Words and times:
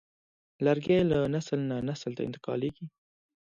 لرګی 0.65 0.99
له 1.11 1.19
نسل 1.33 1.59
نه 1.69 1.77
نسل 1.89 2.11
ته 2.17 2.21
انتقالېږي. 2.27 2.85